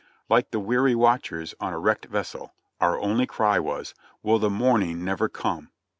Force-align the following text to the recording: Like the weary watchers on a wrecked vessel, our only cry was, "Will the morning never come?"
Like 0.29 0.49
the 0.49 0.59
weary 0.59 0.95
watchers 0.95 1.53
on 1.59 1.73
a 1.73 1.77
wrecked 1.79 2.07
vessel, 2.07 2.55
our 2.79 2.99
only 2.99 3.27
cry 3.27 3.59
was, 3.59 3.93
"Will 4.23 4.39
the 4.39 4.49
morning 4.49 5.05
never 5.05 5.29
come?" 5.29 5.69